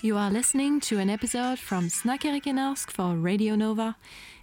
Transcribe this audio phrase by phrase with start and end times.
[0.00, 2.46] You are listening to an episode from Snackerik
[2.88, 3.96] for Radio Nova.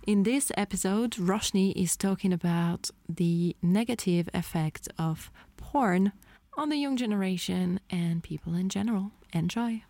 [0.06, 6.12] In this episode, Roshni is talking about the negative effect of porn
[6.58, 9.12] on the young generation and people in general.
[9.32, 9.84] Enjoy.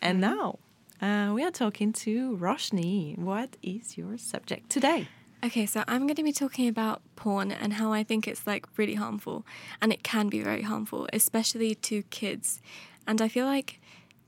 [0.00, 0.60] And now
[1.02, 3.18] uh, we are talking to Roshni.
[3.18, 5.08] What is your subject today?
[5.44, 8.66] Okay, so I'm going to be talking about porn and how I think it's like
[8.76, 9.46] really harmful
[9.80, 12.60] and it can be very harmful, especially to kids.
[13.06, 13.80] And I feel like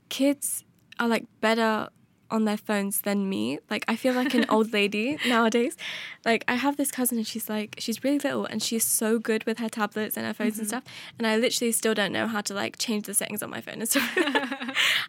[0.07, 0.63] kids
[0.99, 1.89] are like better
[2.29, 3.59] on their phones than me.
[3.69, 5.75] Like I feel like an old lady nowadays.
[6.23, 9.43] Like I have this cousin and she's like she's really little and she's so good
[9.43, 10.83] with her tablets and her phones and stuff.
[11.17, 13.81] And I literally still don't know how to like change the settings on my phone
[13.81, 14.09] and stuff.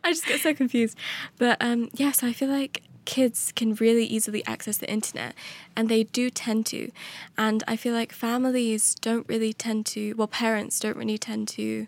[0.05, 0.99] I just get so confused.
[1.39, 5.35] But um yeah, so I feel like kids can really easily access the internet
[5.77, 6.91] and they do tend to.
[7.37, 11.87] And I feel like families don't really tend to well parents don't really tend to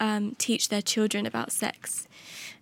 [0.00, 2.06] um, teach their children about sex.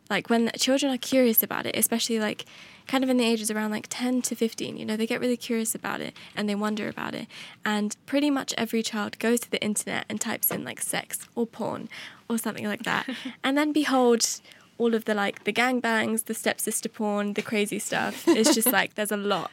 [0.08, 2.44] Like when children are curious about it especially like
[2.86, 5.36] kind of in the ages around like 10 to 15 you know they get really
[5.36, 7.26] curious about it and they wonder about it.
[7.64, 11.46] And pretty much every child goes to the internet and types in like sex or
[11.46, 11.88] porn
[12.28, 13.08] or something like that.
[13.44, 14.40] And then behold
[14.78, 18.94] all of the like the gangbangs the stepsister porn the crazy stuff it's just like
[18.94, 19.50] there's a lot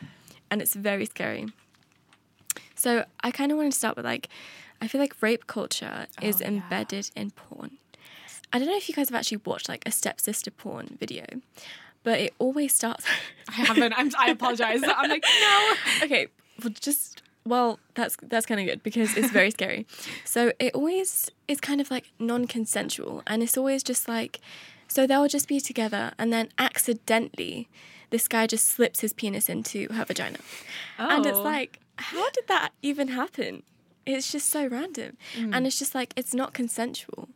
[0.50, 1.48] and it's very scary
[2.76, 4.30] so i kind of want to start with like
[4.82, 6.48] i feel like rape culture oh, is Oh, yeah.
[6.48, 7.72] embedded in porn
[8.56, 11.26] I don't know if you guys have actually watched like a stepsister porn video,
[12.04, 13.04] but it always starts.
[13.50, 13.94] I haven't.
[13.98, 14.82] I'm, I apologize.
[14.86, 15.74] I'm like, no.
[16.04, 16.28] okay,
[16.62, 19.88] well, just well, that's that's kind of good because it's very scary.
[20.24, 24.40] So it always is kind of like non-consensual, and it's always just like,
[24.94, 27.68] so they'll just be together, and then accidentally,
[28.10, 30.40] this guy just slips his penis into her vagina,
[30.98, 31.42] and it's Oh.
[31.56, 33.64] like, how did that even happen?
[34.06, 35.12] It's just so random,
[35.54, 37.30] and it's just like it's not consensual.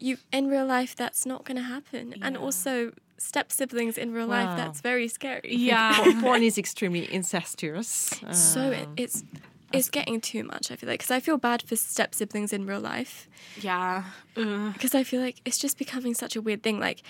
[0.00, 4.26] You in real life, that's not going to happen, and also step siblings in real
[4.28, 5.54] life, that's very scary.
[5.56, 5.94] Yeah.
[5.96, 8.10] Por- porn is extremely incestuous.
[8.32, 9.24] So it, Um, it's
[9.72, 10.70] it's getting too much.
[10.70, 13.28] I feel like because I feel bad for step siblings in real life
[13.60, 14.04] Yeah.
[14.34, 16.78] Because I feel like it's just becoming such a weird thing.
[16.80, 17.02] Like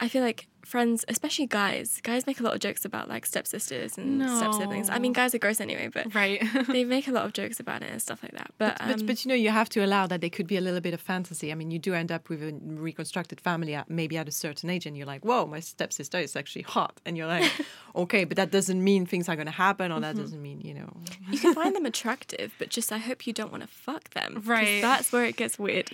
[0.00, 3.98] I feel like friends, especially guys, guys make a lot of jokes about like stepsisters
[3.98, 4.88] and step siblings.
[4.88, 6.42] I mean, guys are gross anyway, but Right.
[6.68, 8.52] they make a lot of jokes about it and stuff like that.
[8.58, 10.60] But but, um, but you know you have to allow that there could be a
[10.60, 11.50] little bit of fantasy.
[11.50, 14.70] I mean, you do end up with a reconstructed family at, maybe at a certain
[14.70, 17.50] age, and you're like, "Whoa, my stepsister is actually hot," and you're like,
[17.96, 20.74] "Okay," but that doesn't mean things are going to happen, or that doesn't mean you
[20.74, 20.90] know.
[21.30, 24.42] you can find them attractive, but just I hope you don't want to fuck them.
[24.44, 24.80] Right.
[24.80, 25.90] That's where it gets weird.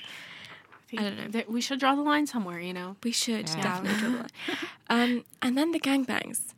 [0.93, 1.29] I don't know.
[1.29, 2.97] That we should draw the line somewhere, you know?
[3.03, 3.61] We should Yeah.
[3.63, 4.29] definitely draw the line.
[5.19, 6.55] Um, and then the gangbangs.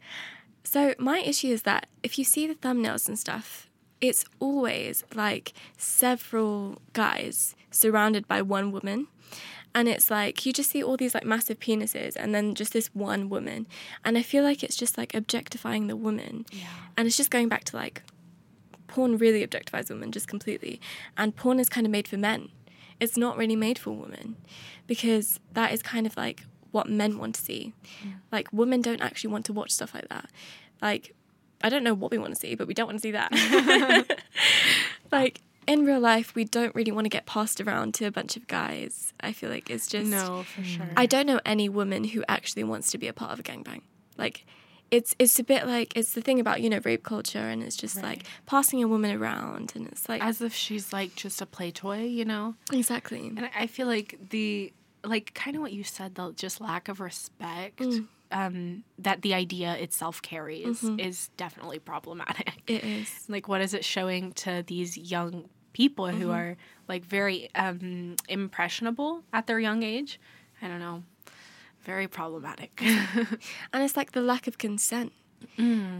[0.64, 3.68] So my issue is that if you see the thumbnails and stuff,
[4.00, 9.06] it's always like several guys surrounded by one woman.
[9.74, 12.88] And it's like you just see all these like massive penises and then just this
[12.94, 13.66] one woman.
[14.04, 16.46] And I feel like it's just like objectifying the woman.
[16.52, 16.66] Yeah.
[16.96, 18.02] And it's just going back to like
[18.88, 20.80] porn really objectifies women just completely.
[21.16, 22.48] And porn is kind of made for men.
[23.00, 24.36] It's not really made for women
[24.86, 27.72] because that is kind of like what men want to see.
[28.04, 28.14] Mm.
[28.32, 30.30] Like women don't actually want to watch stuff like that.
[30.82, 31.14] Like
[31.62, 34.20] I don't know what we want to see, but we don't want to see that.
[35.12, 38.36] like in real life, we don't really want to get passed around to a bunch
[38.36, 39.12] of guys.
[39.20, 40.88] I feel like it's just No, for sure.
[40.96, 43.82] I don't know any woman who actually wants to be a part of a gangbang.
[44.16, 44.46] Like,
[44.90, 47.76] it's it's a bit like it's the thing about you know rape culture, and it's
[47.76, 51.46] just like passing a woman around, and it's like As if she's like just a
[51.46, 52.54] play toy, you know?
[52.72, 53.28] exactly.
[53.28, 54.72] And I- I feel like the
[55.04, 58.06] like kind of what you said, the just lack of respect Mm.
[58.32, 61.00] um, that the idea itself carries Mm-hmm.
[61.00, 62.52] is definitely problematic.
[62.66, 63.08] It is.
[63.28, 66.20] like what is it showing to these young people Mm-hmm.
[66.20, 66.56] who are
[66.88, 70.18] like very um, impressionable at their young age?
[70.60, 71.04] I don't know.
[71.88, 72.82] Very problematic.
[73.72, 75.10] And it's like the lack of consent.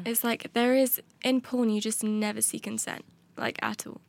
[0.05, 3.05] It's like there is in porn, you just never see consent,
[3.39, 4.01] like at all.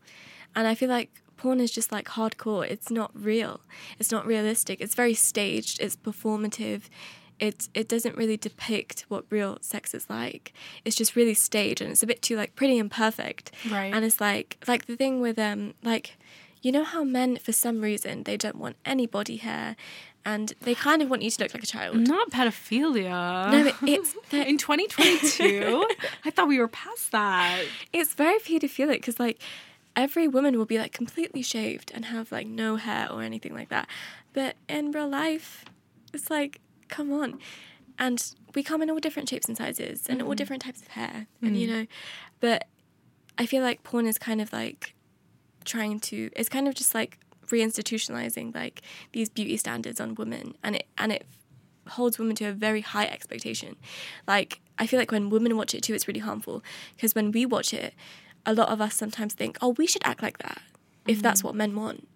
[0.55, 2.67] And I feel like porn is just like hardcore.
[2.69, 3.61] It's not real.
[3.97, 4.81] It's not realistic.
[4.81, 5.79] It's very staged.
[5.79, 6.81] It's performative.
[7.39, 10.51] It it doesn't really depict what real sex is like.
[10.83, 13.53] It's just really staged, and it's a bit too like pretty and perfect.
[13.71, 13.93] Right.
[13.93, 16.17] And it's like like the thing with um like.
[16.61, 19.75] You know how men, for some reason, they don't want any body hair,
[20.25, 21.95] and they kind of want you to look like a child.
[21.95, 23.51] Not pedophilia.
[23.51, 25.87] No, it, it's in 2022.
[26.25, 27.63] I thought we were past that.
[27.93, 29.41] it's very pedophilic because like
[29.95, 33.69] every woman will be like completely shaved and have like no hair or anything like
[33.69, 33.87] that
[34.33, 35.65] but in real life
[36.13, 37.39] it's like come on
[37.97, 40.35] and we come in all different shapes and sizes and all mm-hmm.
[40.35, 41.71] different types of hair and you mm.
[41.71, 41.85] know
[42.39, 42.65] but
[43.37, 44.93] i feel like porn is kind of like
[45.65, 50.75] trying to it's kind of just like reinstitutionalizing like these beauty standards on women, and
[50.77, 51.25] it and it
[51.87, 53.75] holds women to a very high expectation.
[54.27, 56.63] Like I feel like when women watch it too, it's really harmful
[56.95, 57.93] because when we watch it,
[58.45, 60.61] a lot of us sometimes think, oh, we should act like that
[61.07, 61.45] if that's mm.
[61.45, 62.07] what men want,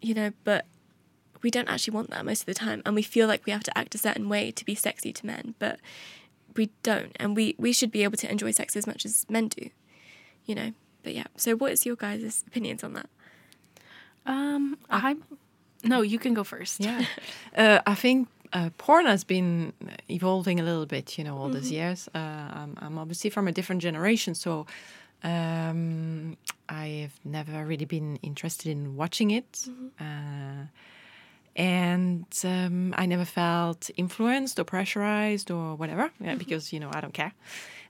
[0.00, 0.66] you know, but
[1.42, 2.82] we don't actually want that most of the time.
[2.84, 5.26] And we feel like we have to act a certain way to be sexy to
[5.26, 5.78] men, but
[6.56, 7.12] we don't.
[7.16, 9.70] And we, we should be able to enjoy sex as much as men do,
[10.44, 10.72] you know.
[11.08, 13.08] But yeah, so what is your guys' opinions on that?
[14.26, 15.16] Um, I
[15.82, 16.80] no, you can go first.
[16.80, 17.02] Yeah,
[17.56, 19.72] uh, I think uh, porn has been
[20.10, 22.10] evolving a little bit, you know, all these years.
[22.14, 24.66] Uh, I'm, I'm obviously from a different generation, so
[25.24, 26.36] um,
[26.68, 29.66] I've never really been interested in watching it.
[29.98, 30.66] Uh,
[31.56, 37.00] and um, I never felt influenced or pressurized or whatever, yeah, because you know I
[37.00, 37.32] don't care.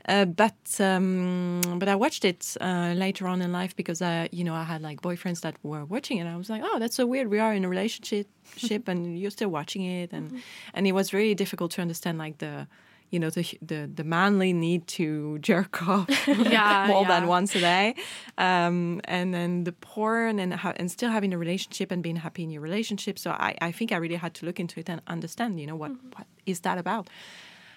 [0.07, 4.45] Uh, but um, but I watched it uh, later on in life because I you
[4.45, 6.21] know I had like boyfriends that were watching it.
[6.23, 7.29] And I was like, oh, that's so weird.
[7.29, 8.29] We are in a relationship,
[8.89, 10.41] and you're still watching it, and
[10.75, 12.67] and it was very difficult to understand like the
[13.11, 17.09] you know the the, the manly need to jerk off Yeah, more yeah.
[17.09, 17.95] than once a day,
[18.39, 22.43] um, and then the porn and ha- and still having a relationship and being happy
[22.43, 23.19] in your relationship.
[23.19, 25.77] So I, I think I really had to look into it and understand, you know,
[25.77, 27.09] what what is that about.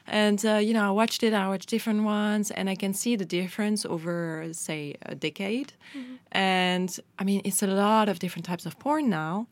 [0.08, 1.34] And uh, you know, I watched it.
[1.34, 5.74] I watched different ones, and I can see the difference over, say, a decade.
[6.32, 9.48] And I mean, it's a lot of different types of porn now.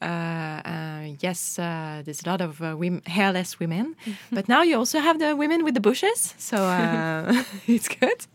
[0.00, 3.94] Uh, uh, yes, uh, there's a lot of uh, women, hairless women,
[4.32, 8.26] but now you also have the women with the bushes, so uh, it's good.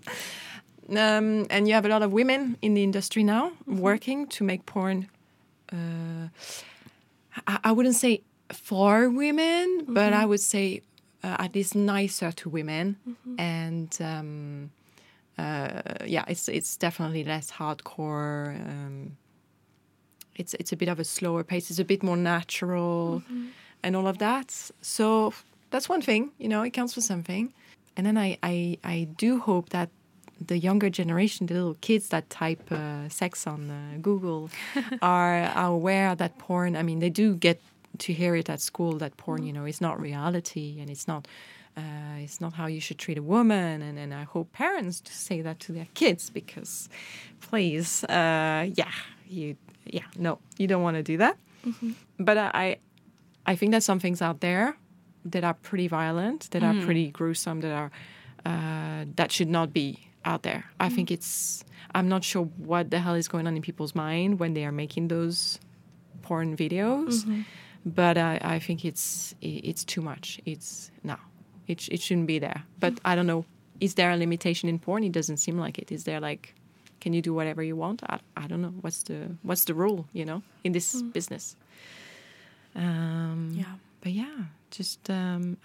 [0.89, 4.65] Um, and you have a lot of women in the industry now working to make
[4.65, 5.09] porn.
[5.69, 6.30] Uh,
[7.45, 8.21] I, I wouldn't say
[8.54, 10.83] for women, but I would say
[11.23, 12.97] uh, at least nicer to women,
[13.37, 14.71] and um,
[15.37, 18.55] uh, yeah, it's it's definitely less hardcore.
[18.69, 19.17] Um,
[20.35, 21.69] it's it's a bit of a slower pace.
[21.69, 23.23] It's a bit more natural,
[23.83, 24.71] and all of that.
[24.81, 25.33] So
[25.69, 26.31] that's one thing.
[26.37, 27.53] You know, it counts for something.
[27.95, 29.89] And then I I, I do hope that
[30.45, 34.49] the younger generation, the little kids that type uh, sex on uh, Google,
[35.01, 36.75] are, are aware that porn.
[36.75, 37.59] I mean, they do get
[37.99, 41.27] to hear it at school that porn, you know, is not reality and it's not.
[41.75, 45.44] Uh, it's not how you should treat a woman, and, and I hope parents say
[45.44, 46.89] that to their kids because,
[47.39, 48.89] please, uh, yeah,
[49.29, 51.38] you, yeah, no, you don't want to do that.
[52.17, 52.77] But I, I
[53.45, 54.75] I think that some things out there
[55.25, 57.91] that are pretty violent, that are pretty gruesome, that are
[58.44, 60.65] uh, that should not be out there.
[60.79, 61.63] I think it's.
[61.94, 64.71] I'm not sure what the hell is going on in people's mind when they are
[64.71, 65.59] making those
[66.23, 67.23] porn videos,
[67.95, 70.39] but I, I think it's it's too much.
[70.45, 71.15] It's no,
[71.67, 72.63] it it shouldn't be there.
[72.79, 73.45] But I don't know.
[73.79, 75.03] Is there a limitation in porn?
[75.03, 75.91] It doesn't seem like it.
[75.91, 76.53] Is there like,
[77.01, 78.01] can you do whatever you want?
[78.09, 78.73] I, I don't know.
[78.81, 80.05] What's the what's the rule?
[80.13, 81.55] You know, in this business.
[82.75, 83.65] Um, Yeah.
[84.01, 85.57] but yeah, just um,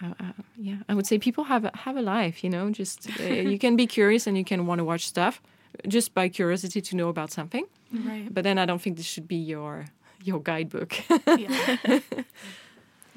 [0.57, 2.43] yeah, I would say people have a, have a life.
[2.43, 5.41] You know, just uh, you can be curious and you can want to watch stuff
[5.87, 7.65] just by curiosity to know about something.
[7.91, 8.27] Right.
[8.33, 9.85] But then I don't think this should be your
[10.23, 10.95] your guidebook.
[11.27, 11.77] Yeah.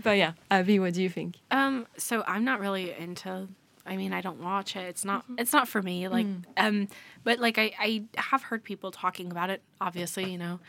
[0.03, 1.37] but yeah, Avi, what do you think?
[1.51, 3.49] Um, so I'm not really into
[3.87, 4.81] I mean, I don't watch it.
[4.81, 6.09] It's not it's not for me.
[6.09, 6.27] Like
[6.57, 6.89] um
[7.25, 10.61] but like I, I have heard people talking about it, obviously, you know,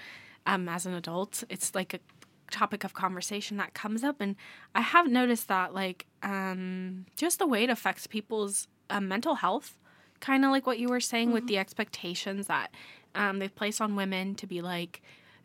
[0.45, 1.43] um, as an adult.
[1.49, 1.99] It's like a
[2.51, 4.35] topic of conversation that comes up and
[4.73, 9.77] I have noticed that like um just the way it affects people's uh, mental health,
[10.19, 12.71] kind of like what you were saying with the expectations that
[13.15, 15.01] um they've placed on women to be like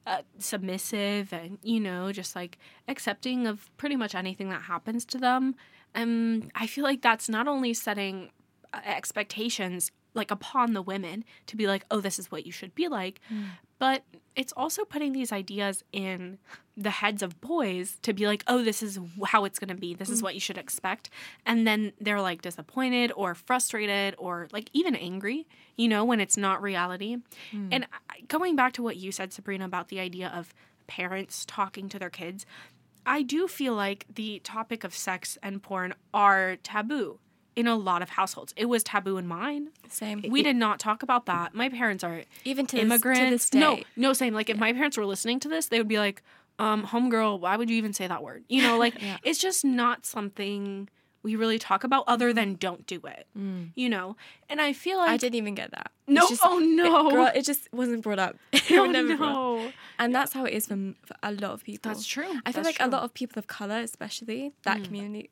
[0.07, 5.19] uh, submissive and you know just like accepting of pretty much anything that happens to
[5.19, 5.55] them.
[5.95, 8.31] Um i feel like that's not only setting
[8.73, 12.75] uh, expectations like upon the women to be like oh this is what you should
[12.75, 13.21] be like
[13.79, 14.03] but
[14.35, 16.39] it's also putting these ideas in
[16.77, 19.95] the heads of boys to be like oh this is how it's going to be.
[19.95, 20.25] This is mm.
[20.25, 21.11] what you should expect.
[21.45, 26.37] And then they're like disappointed or frustrated or like even angry you know when it's
[26.37, 27.17] not reality.
[27.53, 27.69] Mm.
[27.73, 27.87] And
[28.29, 30.55] going back to what you said sabrina about the idea of
[30.87, 32.45] parents talking to their kids
[33.07, 37.19] i do feel like the topic of sex and porn are taboo
[37.55, 38.55] in a lot of households.
[38.57, 39.69] It was taboo in mine.
[39.89, 40.25] Same.
[40.29, 41.55] we did not talk about that.
[41.55, 43.31] My parents are Even to this- to immigrants.
[43.31, 43.61] this day.
[43.61, 44.33] no no same.
[44.35, 46.23] Like if my parents were listening to this they would be like
[46.59, 50.07] um homegirl why would you even say that word you know like it's just not
[50.07, 50.89] something
[51.23, 53.71] we really talk about other than don't do it mm.
[53.75, 54.17] you know
[54.49, 55.93] and i feel like I didn't even get that.
[56.07, 57.09] No, just, oh, no.
[57.09, 58.37] It, girl, it just wasn't brought up.
[58.53, 59.35] It oh, never brought up.
[59.35, 61.91] no And that's how it is for, for a lot of people.
[61.91, 62.25] That's true.
[62.45, 64.85] I feel That's like a lot of people of color, especially that mm.
[64.85, 65.31] community,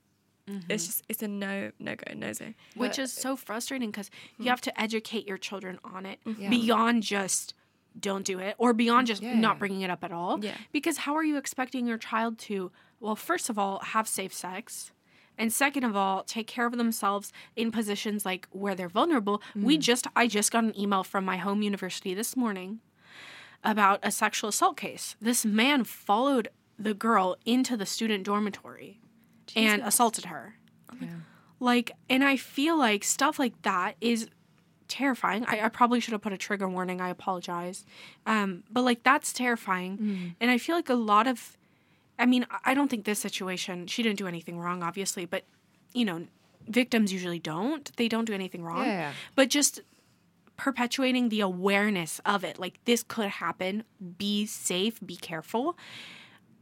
[0.50, 0.70] mm-hmm.
[0.70, 2.46] it's just it's a no no go no go.
[2.74, 4.48] which is so frustrating because you mm.
[4.48, 6.42] have to educate your children on it mm-hmm.
[6.42, 6.50] Yeah.
[6.50, 7.54] beyond just
[7.98, 9.34] don't do it or beyond just Yeah.
[9.34, 10.42] not bringing it up at all.
[10.42, 10.56] Yeah.
[10.72, 12.70] because how are you expecting your child to
[13.00, 14.92] well first of all have safe sex?
[15.38, 19.42] And second of all take care of themselves in positions like where they're vulnerable.
[19.54, 19.80] We mm.
[19.80, 22.80] just i just got an email from my home university this morning
[23.64, 25.16] about a sexual assault case.
[25.20, 29.00] This man followed the girl into the student dormitory
[29.56, 30.56] and assaulted her.
[31.58, 34.28] Like and i feel like stuff like that is
[34.90, 35.44] terrifying.
[35.46, 37.00] I, I probably should have put a trigger warning.
[37.00, 37.84] I apologize.
[38.26, 40.34] Um, but like that's terrifying.
[40.40, 41.56] And i feel like a lot of
[42.18, 45.42] i mean I- i don't think this situation she didn't do anything wrong obviously but
[45.94, 46.26] you know
[46.68, 47.90] victims usually don't.
[47.96, 48.84] They don't do anything wrong.
[48.84, 49.12] Yeah.
[49.34, 49.80] but just
[50.56, 53.82] perpetuating the awareness of it like this could happen.
[54.18, 55.00] Be safe.
[55.04, 55.76] Be careful.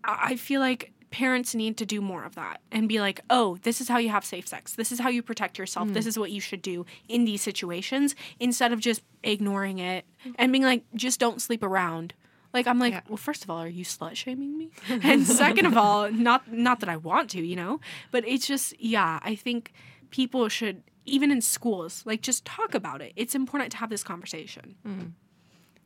[0.05, 3.57] I I feel like parents need to do more of that and be like, oh,
[3.63, 4.75] this is how you have safe sex.
[4.75, 5.89] This is how you protect yourself.
[5.93, 6.09] This mm.
[6.09, 10.05] is what you should do in these situations instead of just ignoring it
[10.37, 12.15] and being like, just don't sleep around.
[12.53, 13.01] Like I'm like, Yeah.
[13.09, 14.71] well, first of all, are you slut shaming me?
[14.89, 18.79] and second of all, not not that I want to, you know, but it's just
[18.81, 19.73] yeah, I think
[20.11, 23.13] people should even in schools like just talk about it.
[23.17, 24.77] It's important to have this conversation.
[24.87, 25.13] Mm.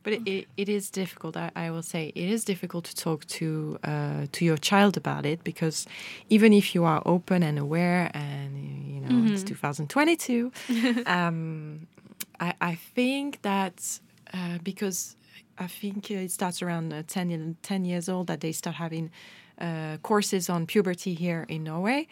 [0.03, 1.37] But it, it, it is difficult.
[1.37, 5.25] I, I will say it is difficult to talk to uh, to your child about
[5.25, 5.87] it because
[6.29, 10.51] even if you are open and aware, and you know it's 2022,
[11.05, 11.87] um,
[12.39, 13.99] I, I think that
[14.33, 15.15] uh, because
[15.57, 19.11] I think it starts around uh, 10, 10 years old that they start having
[19.59, 22.07] uh, courses on puberty here in Norway.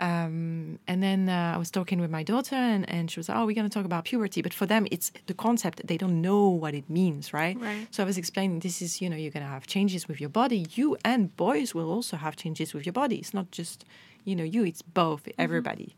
[0.00, 3.38] Um, and then uh, I was talking with my daughter, and, and she was like,
[3.38, 4.42] Oh, we're going to talk about puberty.
[4.42, 7.58] But for them, it's the concept, they don't know what it means, right?
[7.58, 7.86] Right.
[7.90, 10.30] So I was explaining this is, you know, you're going to have changes with your
[10.30, 10.66] body.
[10.74, 13.16] You and boys will also have changes with your body.
[13.16, 13.84] It's not just,
[14.24, 15.94] you know, you, it's both, everybody.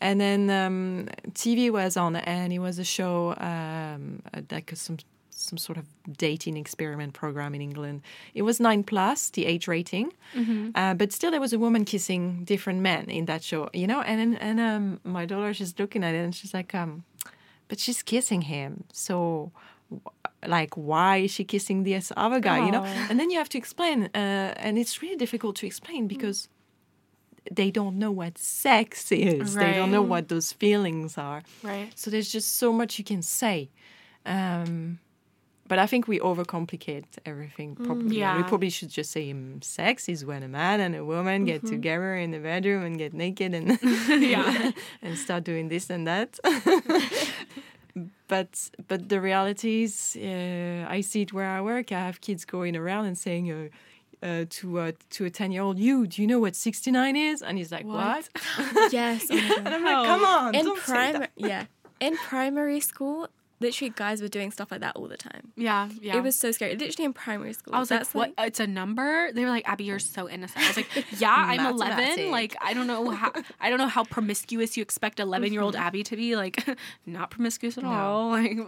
[0.00, 4.96] And then um, TV was on, and it was a show, um, uh, like some
[5.40, 8.02] some sort of dating experiment program in England.
[8.34, 10.12] It was nine plus, the age rating,
[10.74, 14.00] uh, but still there was a woman kissing different men in that show, you know.
[14.02, 17.04] And and um, my daughter she's looking at it and she's like, um,
[17.68, 19.52] but she's kissing him, so
[20.46, 22.84] like why is she kissing this other guy, you know?
[23.08, 26.48] And then you have to explain, uh, and it's really difficult to explain because
[27.50, 29.54] they don't know what sex is.
[29.54, 31.42] They don't know what those feelings are.
[31.62, 31.90] Right.
[31.94, 33.70] So there's just so much you can say.
[34.26, 34.98] Um,
[35.70, 37.76] but I think we overcomplicate everything.
[37.76, 38.06] Probably.
[38.06, 38.42] We yeah.
[38.42, 42.16] probably should just say um, sex is when a man and a woman get together
[42.16, 44.72] in the bedroom and get naked and Yeah.
[45.00, 46.40] and start doing this and that.
[48.26, 51.92] but but the reality is, uh, I see it where I work.
[51.92, 53.52] I have kids going around and saying.
[53.52, 53.68] Uh,
[54.22, 57.16] uh, to uh, to a ten year old, you do you know what sixty nine
[57.16, 57.40] is?
[57.40, 58.28] And he's like, what?
[58.92, 59.26] yes.
[59.30, 59.54] Oh.
[59.64, 61.30] And I'm like, come on, in don't say primary, that.
[61.36, 61.64] yeah,
[62.00, 63.28] in primary school,
[63.60, 65.52] literally guys were doing stuff like that all the time.
[65.56, 65.88] Yeah.
[66.00, 66.16] Yeah.
[66.16, 66.74] It was so scary.
[66.76, 67.74] Literally in primary school.
[67.74, 68.32] I was like, "What?
[68.38, 71.74] It's a number?" They were like, "Abby, you're so innocent." I was like, "Yeah, I'm
[71.74, 72.30] 11.
[72.30, 75.74] Like, I don't know how I don't know how promiscuous you expect 11 year old
[75.74, 75.82] mm-hmm.
[75.82, 76.36] Abby to be.
[76.36, 76.66] Like,
[77.06, 78.30] not promiscuous at all.
[78.40, 78.58] Like,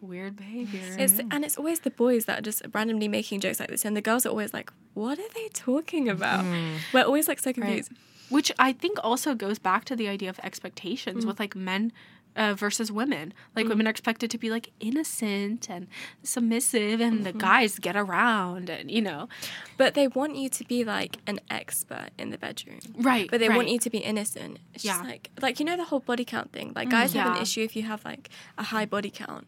[0.00, 3.70] weird behavior." It's and it's always the boys that are just randomly making jokes like
[3.70, 6.76] this, and the girls are always like, "What are they talking about?" Mm-hmm.
[6.92, 7.92] We're always like so confused.
[8.28, 11.28] Which I think also goes back to the idea of expectations mm.
[11.28, 11.92] with like men
[12.36, 13.32] uh, versus women.
[13.54, 13.86] Like women mm-hmm.
[13.88, 15.86] are expected to be like innocent and
[16.22, 17.38] submissive, and the mm-hmm.
[17.38, 19.28] guys get around, and you know,
[19.76, 22.80] But they want you to be like an expert in the bedroom.
[22.96, 23.30] right?
[23.30, 24.58] But they want you to be innocent.
[24.74, 25.00] It's Yeah.
[25.02, 26.72] like like you know the whole body count thing.
[26.74, 27.36] Like mm, guys have Yeah.
[27.36, 29.46] an issue if you have like a high body count,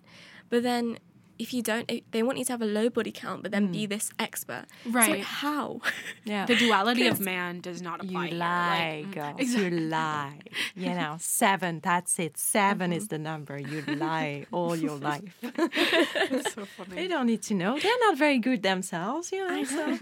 [0.50, 0.98] but then
[1.38, 3.72] if you don't, eh, they want you to have a low body count, but then
[3.72, 4.66] be this expert.
[4.84, 5.22] Like, Right.
[5.24, 5.80] how?
[6.24, 6.46] Yeah.
[6.50, 8.26] The duality of man does not You apply.
[8.28, 8.38] here.
[8.38, 9.64] lie, Like, mm, exactly.
[9.64, 10.38] You lie.
[10.76, 12.36] You know, seven, that's it.
[12.36, 13.58] 7 is the number.
[13.58, 15.34] You lie all your life.
[15.42, 16.94] It's so funny.
[16.96, 17.78] They don't need to know.
[17.78, 19.64] They're not very good themselves, you know.
[19.64, 19.98] So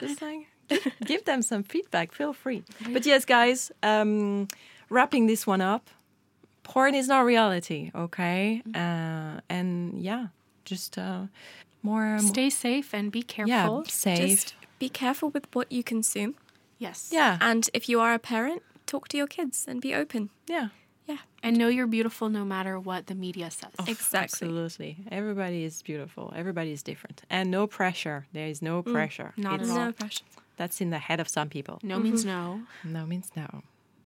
[0.00, 2.12] just like give, give them some feedback.
[2.12, 2.62] Feel free.
[2.92, 4.48] But yes, guys, um,
[4.90, 5.88] wrapping this one up.
[6.64, 8.62] Porn is not reality, okay?
[8.74, 10.26] Uh, and yeah,
[10.68, 11.26] just uh,
[11.82, 12.18] more.
[12.18, 13.84] Stay safe and be yeah, careful.
[13.86, 14.18] safe.
[14.28, 16.34] Just be careful with what you consume,
[16.78, 17.10] yes.
[17.12, 20.30] yeah, and if you are a parent, talk to your kids and be open.
[20.46, 20.68] yeah.
[21.10, 23.72] Yeah, And know you're beautiful no matter what the media says.
[23.86, 24.46] exactly.
[24.46, 24.96] Absolutely.
[25.10, 26.34] Everybody is beautiful.
[26.36, 27.22] Everybody is different.
[27.30, 28.26] And no pressure.
[28.34, 29.32] There is no pressure.
[29.38, 29.76] not at all.
[29.86, 30.24] No pressure.
[30.58, 31.78] That's in the head of some people.
[31.82, 32.60] No means no.
[32.84, 33.62] No means no.